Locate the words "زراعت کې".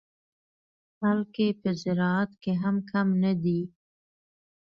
1.83-2.51